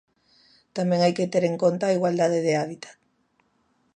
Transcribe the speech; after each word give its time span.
Tamén 0.77 0.99
hai 1.01 1.13
que 1.17 1.29
ter 1.33 1.43
en 1.47 1.55
conta 1.63 1.83
a 1.85 1.95
igualdade 1.97 2.39
de 2.45 2.53
hábitat. 2.59 2.97